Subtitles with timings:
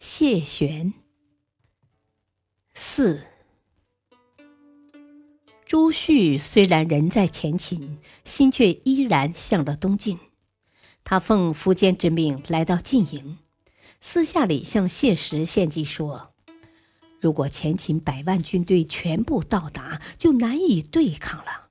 [0.00, 0.94] 谢玄。
[2.72, 3.22] 四，
[5.66, 10.20] 朱旭虽然人在前秦，心却依然向着东晋。
[11.02, 13.38] 他奉苻坚之命来到晋营，
[14.00, 16.32] 私下里向谢石献计说
[17.20, 21.70] ：“如果前秦百万军队全部到达，就难以对抗了。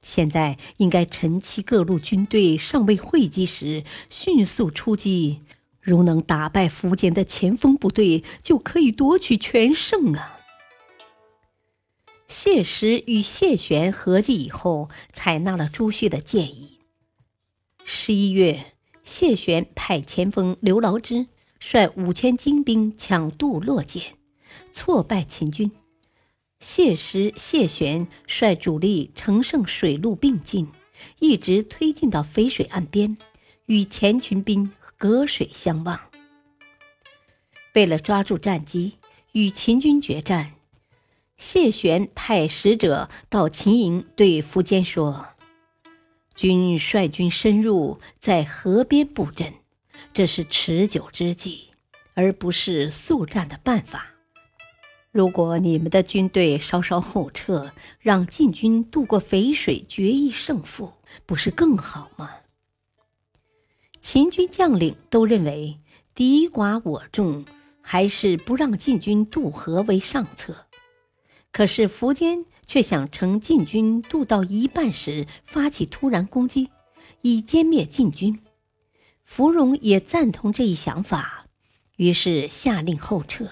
[0.00, 5.42] 现在应该趁其各路军队尚未汇集时，迅速出击。”
[5.86, 10.40] 如能打败苻坚的前锋部队，就可以夺取全胜啊！
[12.26, 16.80] 谢石与谢玄合计以后，采纳了朱旭的建议。
[17.84, 18.72] 十一月，
[19.04, 21.28] 谢玄派前锋刘牢之
[21.60, 24.16] 率五千精兵抢渡洛涧，
[24.72, 25.70] 挫败秦军；
[26.58, 30.66] 谢石、谢玄率主力乘胜水陆并进，
[31.20, 33.16] 一直推进到淝水岸边，
[33.66, 34.72] 与前秦兵。
[34.96, 36.00] 隔水相望。
[37.74, 38.98] 为了抓住战机，
[39.32, 40.54] 与秦军决战，
[41.36, 45.26] 谢玄派使者到秦营，对苻坚说
[46.34, 49.52] ：“君率军深入，在河边布阵，
[50.14, 51.68] 这是持久之计，
[52.14, 54.06] 而不是速战的办法。
[55.12, 60.94] 如果你们的军队稍稍后撤，让晋军渡过淝水，决一胜负，
[61.26, 62.30] 不是更好吗？”
[64.08, 65.80] 秦军将领都认为
[66.14, 67.44] 敌寡我众，
[67.80, 70.68] 还是不让晋军渡河为上策。
[71.50, 76.70] 可是苻坚却想乘晋军渡到一半时发起突然攻击，
[77.22, 78.40] 以歼灭晋军。
[79.24, 81.46] 芙蓉也赞同这一想法，
[81.96, 83.48] 于是下令后撤。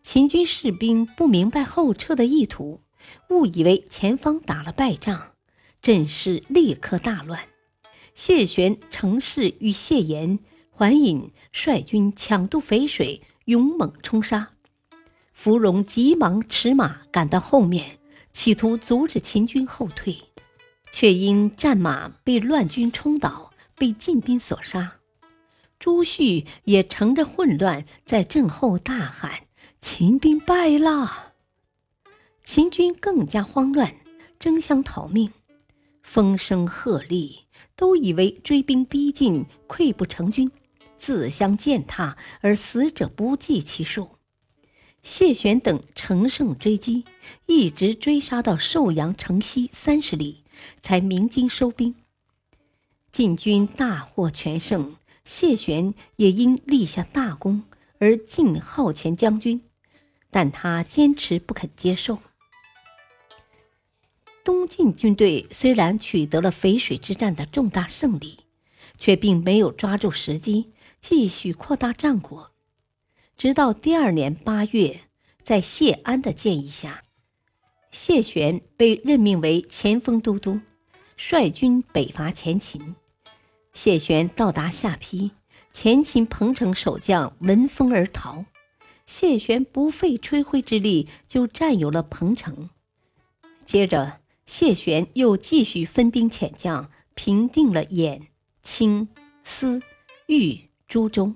[0.00, 2.80] 秦军士兵不明白后撤的意图，
[3.28, 5.32] 误以为前方打了败仗，
[5.82, 7.49] 阵势立刻大乱。
[8.14, 10.38] 谢玄、程氏与谢岩、
[10.70, 14.50] 桓尹率军抢渡淝水，勇猛冲杀。
[15.32, 17.98] 芙蓉急忙驰马赶到后面，
[18.32, 20.16] 企图阻止秦军后退，
[20.92, 24.98] 却因战马被乱军冲倒，被晋兵所杀。
[25.78, 29.44] 朱旭也乘着混乱，在阵后大喊
[29.80, 31.32] ：“秦兵败了！”
[32.44, 33.96] 秦军更加慌乱，
[34.38, 35.32] 争相逃命，
[36.12, 37.42] 风声鹤唳。
[37.76, 40.50] 都以为追兵逼近，溃不成军，
[40.98, 44.16] 自相践踏，而死者不计其数。
[45.04, 47.04] 谢玄等乘胜追击，
[47.46, 50.42] 一直追杀到寿阳城西三十里，
[50.82, 51.94] 才鸣金收兵。
[53.12, 57.62] 晋军大获全胜，谢玄也因立下大功
[57.98, 59.62] 而晋号前将军，
[60.30, 62.18] 但他坚持不肯接受。
[64.50, 68.40] 东晋军队虽然取得了淝水之战的重大胜利，
[68.98, 72.50] 却并没有抓住时机继续扩大战果。
[73.36, 75.02] 直到第二年八月，
[75.44, 77.04] 在谢安的建议下，
[77.92, 80.58] 谢玄被任命为前锋都督，
[81.16, 82.96] 率军北伐前秦。
[83.72, 85.30] 谢玄到达下邳，
[85.72, 88.44] 前秦彭城守将闻风而逃，
[89.06, 92.68] 谢玄不费吹灰之力就占有了彭城。
[93.64, 94.19] 接着。
[94.50, 98.22] 谢玄又继续分兵遣将，平定了兖、
[98.64, 99.06] 青、
[99.44, 99.80] 司、
[100.26, 101.34] 豫诸州，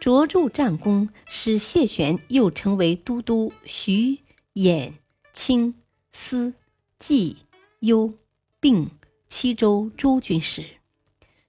[0.00, 4.18] 卓著战功，使谢玄又成为都督徐、
[4.54, 4.94] 兖、
[5.32, 5.76] 青、
[6.10, 6.54] 司、
[6.98, 7.36] 冀、
[7.78, 8.14] 幽、
[8.58, 8.90] 并
[9.28, 10.64] 七州诸军事，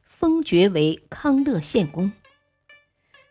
[0.06, 2.12] 封爵为康乐县公。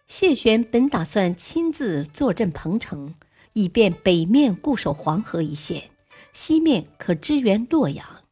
[0.08, 3.14] 谢玄本打算亲自坐镇彭城，
[3.52, 5.90] 以便北面固守黄河一线。
[6.32, 8.25] 西面可支援洛阳，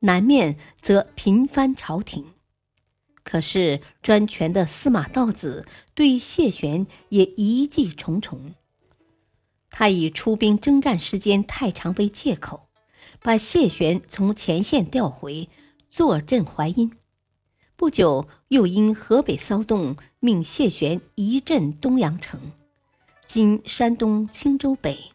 [0.00, 2.26] 南面则频翻朝廷。
[3.22, 5.64] 可是专权的司马道子
[5.94, 8.54] 对谢玄也疑忌重重。
[9.70, 12.68] 他以出兵征战时间太长为借口，
[13.20, 15.48] 把谢玄从前线调回，
[15.88, 16.92] 坐镇淮阴。
[17.76, 22.52] 不久，又因河北骚动，命谢玄移镇东阳城
[23.26, 25.11] （今山东青州北）。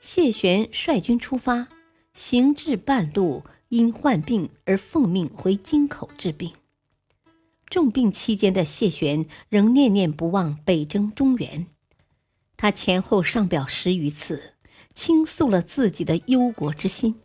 [0.00, 1.68] 谢玄率军出发，
[2.14, 6.52] 行至半路，因患病而奉命回京口治病。
[7.68, 11.66] 重病期间的谢玄仍念念不忘北征中原。
[12.56, 14.54] 他前后上表十余次，
[14.94, 17.20] 倾诉了自己的忧国之心。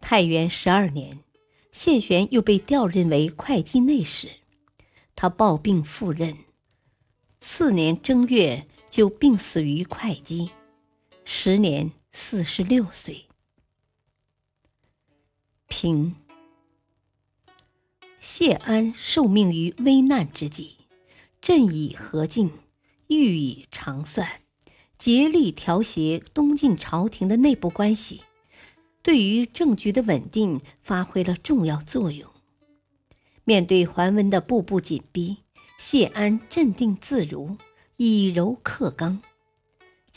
[0.00, 1.20] 太元十二年，
[1.70, 4.28] 谢玄又被调任为会稽内史，
[5.14, 6.38] 他抱病赴任，
[7.40, 10.50] 次年正月就病死于会稽，
[11.30, 13.26] 时年四十六岁。
[15.66, 16.16] 平
[18.18, 20.76] 谢安受命于危难之际，
[21.42, 22.52] 朕以和敬。
[23.08, 24.40] 欲以长算，
[24.96, 28.22] 竭力调协东晋朝廷的内部关系，
[29.02, 32.30] 对于政局的稳定发挥了重要作用。
[33.44, 35.36] 面对桓温的步步紧逼，
[35.78, 37.58] 谢安镇定自如，
[37.98, 39.20] 以柔克刚。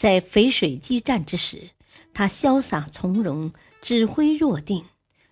[0.01, 1.69] 在淝水激战之时，
[2.12, 4.86] 他潇洒从容，指挥若定，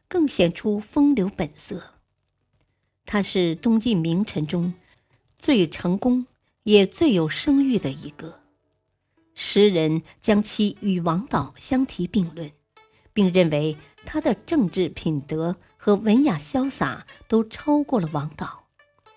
[0.08, 1.96] 更显出风流本色。
[3.04, 4.76] 他是东晋名臣中
[5.40, 6.28] 最成功。
[6.64, 8.42] 也最有声誉的一个，
[9.34, 12.52] 时人将其与王导相提并论，
[13.12, 13.76] 并认为
[14.06, 18.68] 他的政治品德和文雅潇洒都超过了王导，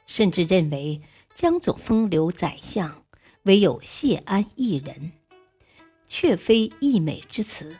[0.06, 1.02] 甚至认为
[1.34, 3.04] 江左风流宰相
[3.42, 5.12] 唯有谢安一人，
[6.12, 7.78] 却非溢美之词。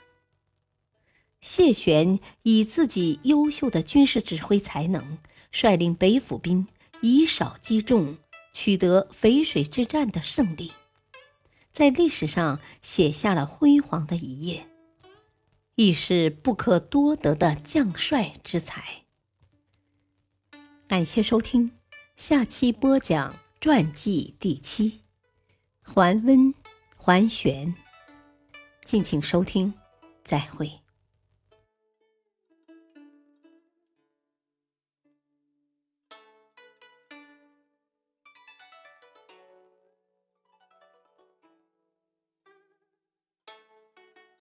[1.43, 5.19] 谢玄以自己优秀的军事指挥才能，
[5.50, 6.67] 率领北府兵
[7.02, 8.17] 以少击众。
[8.55, 10.73] 取得淝水之战的胜利，
[11.73, 14.69] 在历史上写下了辉煌的一页，
[15.75, 19.05] 亦是不可多得的将帅之才。
[20.87, 21.70] 感谢收听，
[22.14, 25.00] 下期播讲传记第七，
[25.82, 26.52] 桓温、
[26.99, 27.75] 桓玄。
[28.92, 29.72] 敬请收听，
[30.22, 30.81] 再会。